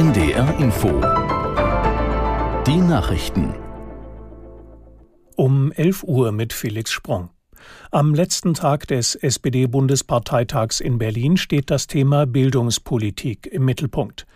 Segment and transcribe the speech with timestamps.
[0.00, 0.88] NDR Info.
[2.66, 3.54] Die Nachrichten.
[5.36, 7.28] Um 11 Uhr mit Felix Sprung.
[7.90, 14.26] Am letzten Tag des SPD-Bundesparteitags in Berlin steht das Thema Bildungspolitik im Mittelpunkt.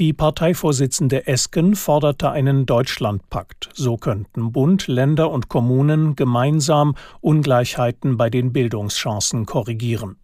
[0.00, 3.68] Die Parteivorsitzende Esken forderte einen Deutschlandpakt.
[3.74, 10.16] So könnten Bund, Länder und Kommunen gemeinsam Ungleichheiten bei den Bildungschancen korrigieren.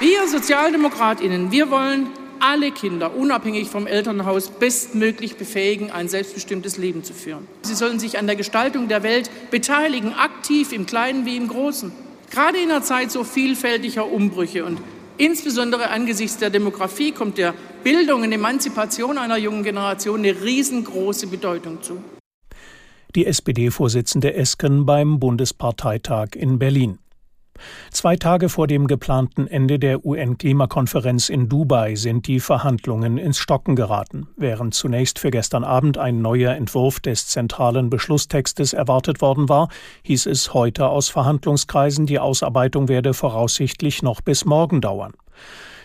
[0.00, 2.08] Wir Sozialdemokratinnen, wir wollen
[2.42, 7.46] alle Kinder, unabhängig vom Elternhaus, bestmöglich befähigen, ein selbstbestimmtes Leben zu führen.
[7.62, 11.92] Sie sollen sich an der Gestaltung der Welt beteiligen, aktiv im Kleinen wie im Großen.
[12.30, 14.80] Gerade in einer Zeit so vielfältiger Umbrüche und
[15.18, 21.82] insbesondere angesichts der Demografie kommt der Bildung und Emanzipation einer jungen Generation eine riesengroße Bedeutung
[21.82, 22.02] zu.
[23.14, 26.98] Die SPD-Vorsitzende Esken beim Bundesparteitag in Berlin.
[27.90, 33.76] Zwei Tage vor dem geplanten Ende der UN-Klimakonferenz in Dubai sind die Verhandlungen ins Stocken
[33.76, 34.28] geraten.
[34.36, 39.68] Während zunächst für gestern Abend ein neuer Entwurf des zentralen Beschlusstextes erwartet worden war,
[40.04, 45.12] hieß es heute aus Verhandlungskreisen, die Ausarbeitung werde voraussichtlich noch bis morgen dauern.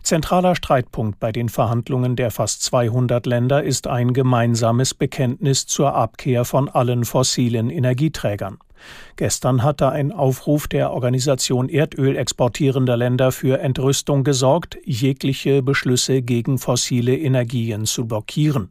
[0.07, 6.45] Zentraler Streitpunkt bei den Verhandlungen der fast 200 Länder ist ein gemeinsames Bekenntnis zur Abkehr
[6.45, 8.57] von allen fossilen Energieträgern.
[9.17, 16.57] Gestern hatte ein Aufruf der Organisation Erdöl exportierender Länder für Entrüstung gesorgt, jegliche Beschlüsse gegen
[16.57, 18.69] fossile Energien zu blockieren.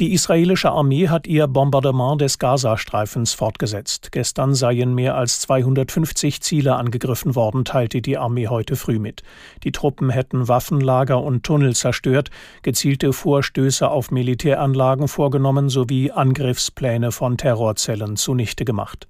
[0.00, 4.10] Die israelische Armee hat ihr Bombardement des Gazastreifens fortgesetzt.
[4.10, 9.22] Gestern seien mehr als 250 Ziele angegriffen worden, teilte die Armee heute früh mit.
[9.64, 12.30] Die Truppen hätten Waffenlager und Tunnel zerstört,
[12.62, 19.08] gezielte Vorstöße auf Militäranlagen vorgenommen sowie Angriffspläne von Terrorzellen zunichte gemacht.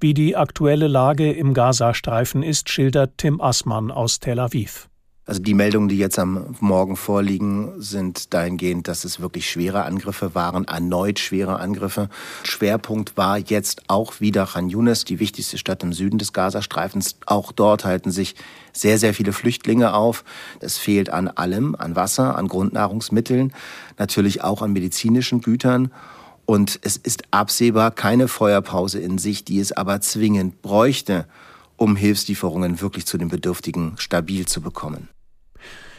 [0.00, 4.88] Wie die aktuelle Lage im Gazastreifen ist, schildert Tim Assmann aus Tel Aviv.
[5.24, 10.34] Also die Meldungen, die jetzt am Morgen vorliegen, sind dahingehend, dass es wirklich schwere Angriffe
[10.34, 12.08] waren, erneut schwere Angriffe.
[12.42, 17.14] Schwerpunkt war jetzt auch wieder Khan Yunis, die wichtigste Stadt im Süden des Gazastreifens.
[17.26, 18.34] Auch dort halten sich
[18.72, 20.24] sehr, sehr viele Flüchtlinge auf.
[20.58, 23.52] Es fehlt an allem, an Wasser, an Grundnahrungsmitteln,
[23.98, 25.92] natürlich auch an medizinischen Gütern.
[26.46, 31.28] Und es ist absehbar keine Feuerpause in sich, die es aber zwingend bräuchte,
[31.76, 35.11] um Hilfslieferungen wirklich zu den Bedürftigen stabil zu bekommen.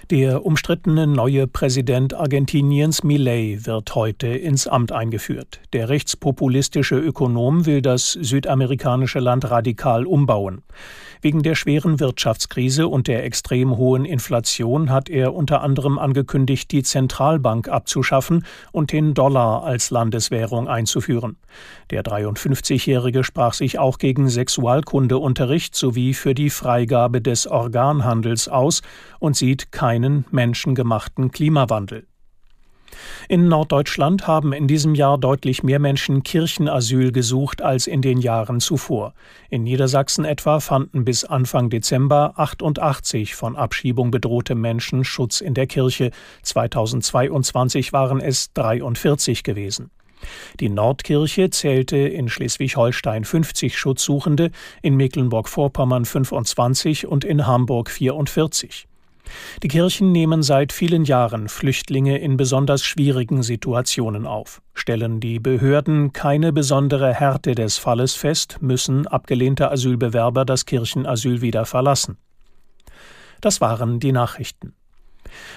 [0.10, 5.62] Der umstrittene neue Präsident Argentiniens Milei wird heute ins Amt eingeführt.
[5.72, 10.62] Der rechtspopulistische Ökonom will das südamerikanische Land radikal umbauen.
[11.22, 16.84] Wegen der schweren Wirtschaftskrise und der extrem hohen Inflation hat er unter anderem angekündigt, die
[16.84, 21.38] Zentralbank abzuschaffen und den Dollar als Landeswährung einzuführen.
[21.92, 28.82] Der 53-Jährige sprach sich auch gegen Sexualkundeunterricht sowie für die Freigabe des Organhandels aus
[29.20, 32.08] und sieht keinen menschengemachten Klimawandel.
[33.30, 38.60] In Norddeutschland haben in diesem Jahr deutlich mehr Menschen Kirchenasyl gesucht als in den Jahren
[38.60, 39.14] zuvor.
[39.52, 45.68] In Niedersachsen etwa fanden bis Anfang Dezember 88 von Abschiebung bedrohte Menschen Schutz in der
[45.68, 46.10] Kirche.
[46.42, 49.92] 2022 waren es 43 gewesen.
[50.60, 54.50] Die Nordkirche zählte in Schleswig-Holstein 50 Schutzsuchende,
[54.82, 58.88] in Mecklenburg-Vorpommern 25 und in Hamburg 44.
[59.62, 64.62] Die Kirchen nehmen seit vielen Jahren Flüchtlinge in besonders schwierigen Situationen auf.
[64.74, 71.66] Stellen die Behörden keine besondere Härte des Falles fest, müssen abgelehnte Asylbewerber das Kirchenasyl wieder
[71.66, 72.18] verlassen.
[73.42, 74.74] Das waren die Nachrichten.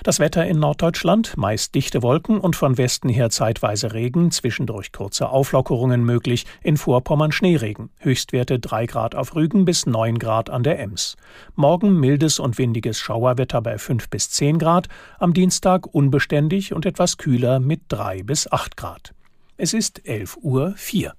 [0.03, 5.29] Das Wetter in Norddeutschland meist dichte Wolken und von Westen her zeitweise Regen, zwischendurch kurze
[5.29, 10.79] Auflockerungen möglich, in Vorpommern Schneeregen, Höchstwerte 3 Grad auf Rügen bis 9 Grad an der
[10.79, 11.17] Ems.
[11.55, 14.89] Morgen mildes und windiges Schauerwetter bei 5 bis 10 Grad,
[15.19, 19.13] am Dienstag unbeständig und etwas kühler mit 3 bis 8 Grad.
[19.57, 21.15] Es ist 11 Uhr 4.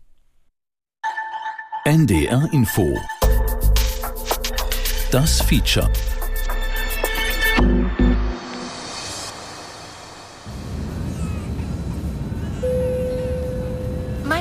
[1.85, 2.97] NDR Info
[5.09, 5.89] Das Feature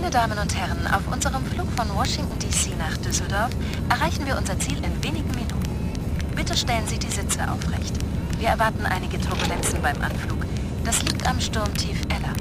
[0.06, 3.50] Meine Damen und Herren, auf unserem Flug von Washington DC nach Düsseldorf
[3.88, 5.92] erreichen wir unser Ziel in wenigen Minuten.
[6.36, 7.92] Bitte stellen Sie die Sitze aufrecht.
[8.38, 10.46] Wir erwarten einige Turbulenzen beim Anflug.
[10.84, 12.32] Das liegt am Sturmtief Ella.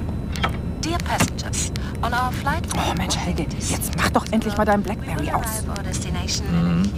[0.80, 1.72] Dear passengers,
[2.02, 5.64] on our flight Oh Mensch, Helge, jetzt mach doch endlich mal dein Blackberry aus.
[6.52, 6.88] Mhm.